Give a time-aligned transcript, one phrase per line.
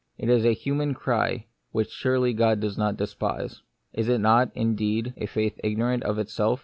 [0.17, 3.61] It is a human cry, which surely God does not despise.
[3.93, 6.59] Is it not, indeed, a faith ignorant of itself